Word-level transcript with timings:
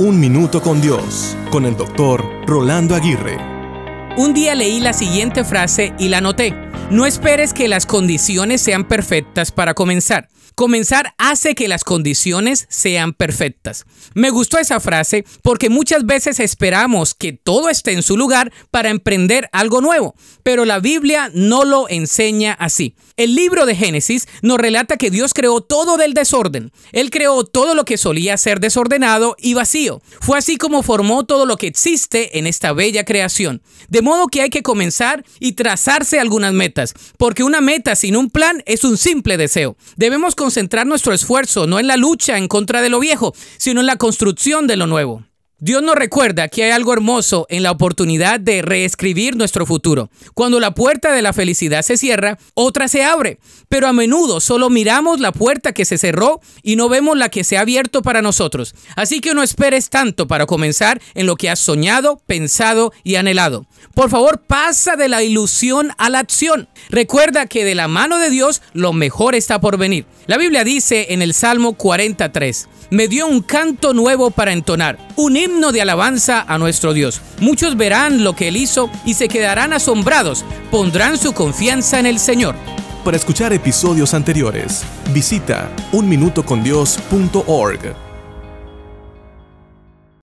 Un 0.00 0.18
Minuto 0.18 0.62
con 0.62 0.80
Dios, 0.80 1.36
con 1.50 1.66
el 1.66 1.76
doctor 1.76 2.24
Rolando 2.46 2.94
Aguirre. 2.94 3.36
Un 4.16 4.32
día 4.32 4.54
leí 4.54 4.80
la 4.80 4.94
siguiente 4.94 5.44
frase 5.44 5.92
y 5.98 6.08
la 6.08 6.22
noté. 6.22 6.54
No 6.90 7.04
esperes 7.04 7.52
que 7.52 7.68
las 7.68 7.84
condiciones 7.84 8.62
sean 8.62 8.88
perfectas 8.88 9.52
para 9.52 9.74
comenzar. 9.74 10.30
Comenzar 10.60 11.14
hace 11.16 11.54
que 11.54 11.68
las 11.68 11.84
condiciones 11.84 12.66
sean 12.68 13.14
perfectas. 13.14 13.86
Me 14.12 14.28
gustó 14.28 14.58
esa 14.58 14.78
frase 14.78 15.24
porque 15.40 15.70
muchas 15.70 16.04
veces 16.04 16.38
esperamos 16.38 17.14
que 17.14 17.32
todo 17.32 17.70
esté 17.70 17.92
en 17.92 18.02
su 18.02 18.18
lugar 18.18 18.52
para 18.70 18.90
emprender 18.90 19.48
algo 19.52 19.80
nuevo, 19.80 20.14
pero 20.42 20.66
la 20.66 20.78
Biblia 20.78 21.30
no 21.32 21.64
lo 21.64 21.88
enseña 21.88 22.52
así. 22.52 22.94
El 23.16 23.34
libro 23.34 23.64
de 23.64 23.74
Génesis 23.74 24.28
nos 24.42 24.58
relata 24.58 24.98
que 24.98 25.10
Dios 25.10 25.32
creó 25.32 25.62
todo 25.62 25.96
del 25.96 26.12
desorden. 26.12 26.72
Él 26.92 27.08
creó 27.08 27.44
todo 27.44 27.74
lo 27.74 27.86
que 27.86 27.96
solía 27.96 28.36
ser 28.36 28.60
desordenado 28.60 29.36
y 29.38 29.54
vacío. 29.54 30.02
Fue 30.20 30.36
así 30.36 30.58
como 30.58 30.82
formó 30.82 31.24
todo 31.24 31.46
lo 31.46 31.56
que 31.56 31.68
existe 31.68 32.38
en 32.38 32.46
esta 32.46 32.74
bella 32.74 33.06
creación. 33.06 33.62
De 33.88 34.02
modo 34.02 34.26
que 34.28 34.42
hay 34.42 34.50
que 34.50 34.62
comenzar 34.62 35.24
y 35.38 35.52
trazarse 35.52 36.20
algunas 36.20 36.52
metas, 36.52 36.94
porque 37.16 37.44
una 37.44 37.62
meta 37.62 37.96
sin 37.96 38.14
un 38.14 38.28
plan 38.28 38.62
es 38.66 38.84
un 38.84 38.98
simple 38.98 39.38
deseo. 39.38 39.76
Debemos 39.96 40.34
concentrar 40.50 40.84
nuestro 40.84 41.14
esfuerzo 41.14 41.68
no 41.68 41.78
en 41.78 41.86
la 41.86 41.96
lucha 41.96 42.36
en 42.36 42.48
contra 42.48 42.82
de 42.82 42.88
lo 42.88 42.98
viejo, 42.98 43.32
sino 43.56 43.78
en 43.78 43.86
la 43.86 43.94
construcción 43.94 44.66
de 44.66 44.76
lo 44.76 44.88
nuevo. 44.88 45.22
Dios 45.62 45.82
nos 45.82 45.94
recuerda 45.94 46.48
que 46.48 46.64
hay 46.64 46.70
algo 46.70 46.94
hermoso 46.94 47.46
en 47.50 47.62
la 47.62 47.70
oportunidad 47.70 48.40
de 48.40 48.62
reescribir 48.62 49.36
nuestro 49.36 49.66
futuro. 49.66 50.08
Cuando 50.32 50.58
la 50.58 50.74
puerta 50.74 51.12
de 51.12 51.20
la 51.20 51.34
felicidad 51.34 51.82
se 51.82 51.98
cierra, 51.98 52.38
otra 52.54 52.88
se 52.88 53.04
abre, 53.04 53.40
pero 53.68 53.86
a 53.86 53.92
menudo 53.92 54.40
solo 54.40 54.70
miramos 54.70 55.20
la 55.20 55.32
puerta 55.32 55.74
que 55.74 55.84
se 55.84 55.98
cerró 55.98 56.40
y 56.62 56.76
no 56.76 56.88
vemos 56.88 57.14
la 57.18 57.28
que 57.28 57.44
se 57.44 57.58
ha 57.58 57.60
abierto 57.60 58.00
para 58.00 58.22
nosotros. 58.22 58.74
Así 58.96 59.20
que 59.20 59.34
no 59.34 59.42
esperes 59.42 59.90
tanto 59.90 60.26
para 60.26 60.46
comenzar 60.46 60.98
en 61.12 61.26
lo 61.26 61.36
que 61.36 61.50
has 61.50 61.58
soñado, 61.58 62.22
pensado 62.26 62.94
y 63.04 63.16
anhelado. 63.16 63.66
Por 63.92 64.08
favor, 64.08 64.40
pasa 64.46 64.96
de 64.96 65.10
la 65.10 65.22
ilusión 65.22 65.92
a 65.98 66.08
la 66.08 66.20
acción. 66.20 66.70
Recuerda 66.88 67.46
que 67.46 67.66
de 67.66 67.74
la 67.74 67.86
mano 67.86 68.18
de 68.18 68.30
Dios 68.30 68.62
lo 68.72 68.94
mejor 68.94 69.34
está 69.34 69.60
por 69.60 69.76
venir. 69.76 70.06
La 70.26 70.38
Biblia 70.38 70.64
dice 70.64 71.08
en 71.10 71.20
el 71.20 71.34
Salmo 71.34 71.74
43, 71.74 72.66
me 72.90 73.08
dio 73.08 73.26
un 73.26 73.40
canto 73.40 73.94
nuevo 73.94 74.30
para 74.30 74.52
entonar, 74.52 74.98
un 75.16 75.36
himno 75.36 75.72
de 75.72 75.82
alabanza 75.82 76.44
a 76.46 76.58
nuestro 76.58 76.92
Dios. 76.92 77.20
Muchos 77.40 77.76
verán 77.76 78.22
lo 78.24 78.34
que 78.34 78.48
Él 78.48 78.56
hizo 78.56 78.90
y 79.04 79.14
se 79.14 79.28
quedarán 79.28 79.72
asombrados, 79.72 80.44
pondrán 80.70 81.16
su 81.16 81.32
confianza 81.32 82.00
en 82.00 82.06
el 82.06 82.18
Señor. 82.18 82.56
Para 83.04 83.16
escuchar 83.16 83.52
episodios 83.52 84.12
anteriores, 84.12 84.82
visita 85.12 85.70
unminutocondios.org. 85.92 88.09